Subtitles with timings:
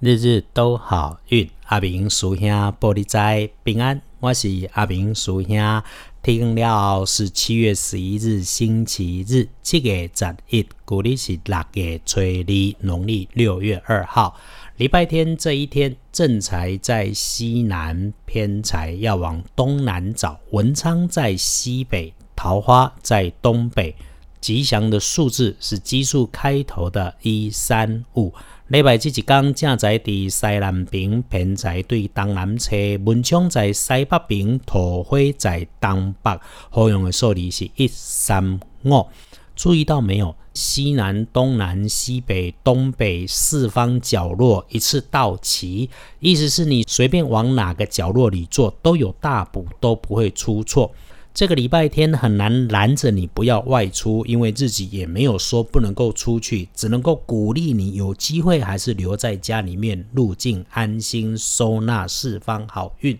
[0.00, 2.48] 日日都好运，阿明叔兄
[2.78, 4.00] 玻璃仔平安。
[4.20, 5.82] 我是阿明叔兄。
[6.22, 14.38] 天了是七月十一日星期日，七月十一，古历是六月初二，农历六月二号，
[14.76, 20.38] 礼拜天这一天，正财在西南，偏财要往东南找。
[20.50, 23.96] 文昌在西北，桃花在东北。
[24.40, 28.32] 吉祥的数字是奇数开头的一三五。
[28.68, 36.38] 礼拜这一天，正在伫西南平平在对东南车；文昌在西北平，桃花在东北。
[36.68, 39.06] 好用的数字是一三五。
[39.56, 40.34] 注意到没有？
[40.54, 50.92] 西南、东南、西北、东北四方角落一次到齐，意思是你随便往哪个角落里坐，都有大补，都不会出错。
[51.34, 63.16] 这个礼拜天很难拦着你不要外出，因为自己也没有说不能够出去，只能够鼓励你有机会还是留在家里面，入境安心，收纳四方好运。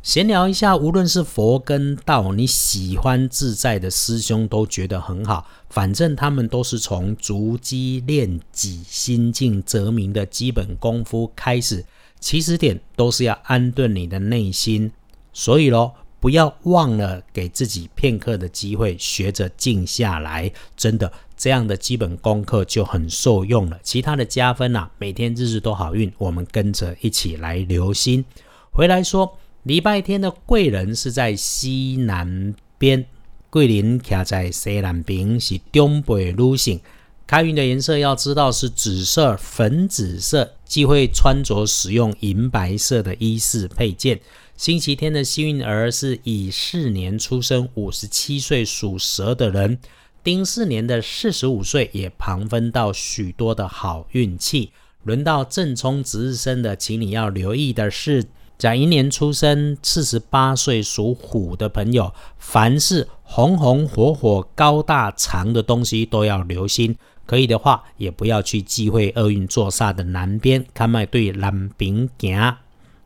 [0.00, 11.84] 闲聊一下，无论是佛跟道，你喜欢自在的师兄都觉得很好，反正他们都是从足基练己、心静则明的基本功夫开始，
[12.20, 14.92] 起始点都是要安顿你的内心，
[15.32, 15.92] 所以咯。
[16.20, 20.50] 不要忘了给自己片刻的机会，学着静下来。
[20.76, 23.78] 真的，这样的基本功课就很受用了。
[23.82, 28.24] 其他的加分啊，每天日日都好运，我们跟着一起来留心。
[28.72, 33.06] 回来说，礼拜天的贵人是在西南边，
[33.50, 36.80] 桂林卡在西南边，是东北路线。
[37.26, 44.18] 开运的颜色要知道是紫色、粉紫色，忌讳穿着使用银白色的衣饰配件。
[44.58, 49.76] 星期天的幸运儿是乙巳年出生，五十七岁属蛇的人；
[50.24, 54.72] 丁巳年的四十五岁也旁分到许多的好运气。
[55.04, 58.24] 轮到正冲值日生的，请你要留意的是
[58.58, 66.96] 甲寅年出生，四十八岁属虎的朋友，凡是红红火火、高大长的东西都要留心。
[67.24, 72.56] 可以的话，也不要去忌讳厄运坐煞的南边，看卖对南边行。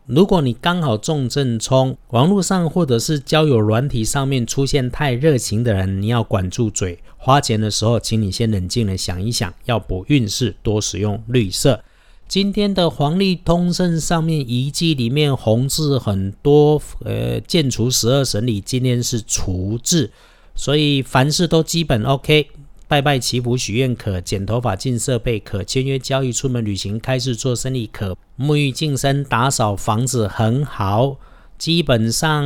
[0.06, 6.98] 如果你刚好中正冲，网络上或者是交友软体上面出现太热情的人，你要管住嘴。
[7.16, 11.84] 花钱的时候，请你先冷静的想一想，要补运势，多使用绿色。
[12.26, 20.10] 今天的黄历通胜上面遗迹里面红字很多，呃，建除十二神里，今天是除字，
[20.56, 22.48] 所以凡事都基本 OK。
[22.92, 31.16] 拜拜祈福许愿可，剪头发进设备可，签约交易出门旅行开市做生意可，沐浴净身打扫房子很好。
[31.56, 32.44] 基本上，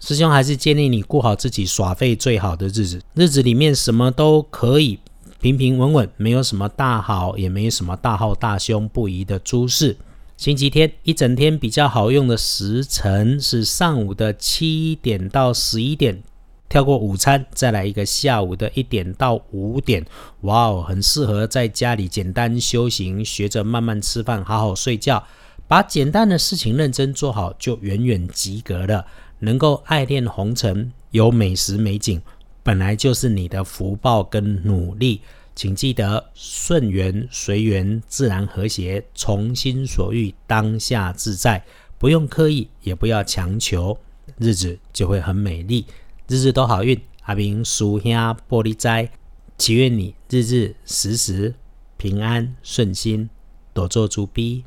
[0.00, 3.02] 师兄还是建议你过好自己耍废最好的日子。
[3.12, 4.98] 日子里面什么都可以
[5.42, 9.98] 平平稳稳，没有什么大好，也没有什么大好大凶不宜的诸事。
[10.38, 16.22] 星期天一整天比较好用的时辰是上午的七点到十一点。
[16.68, 20.04] 跳过午餐，再来一个下午的一点到五点，
[20.42, 25.24] 哇哦，很适合在家里简单修行，学着慢慢吃饭，好好睡觉，
[25.68, 29.06] 把简单的事情认真做好，就远远及格了。
[29.38, 32.20] 能够爱恋红尘，有美食美景，
[32.62, 35.20] 本来就是你的福报跟努力。
[35.54, 41.64] 请记得顺缘随缘，自然和谐，从心所欲，当下自在，
[41.96, 43.98] 不用刻意，也不要强求，
[44.38, 45.86] 日子就会很美丽。
[46.28, 48.10] 日日都好运，阿明叔兄
[48.48, 49.12] 玻璃斋，
[49.56, 51.54] 祈愿你日日时时
[51.96, 53.30] 平安顺心，
[53.72, 54.64] 多做主逼。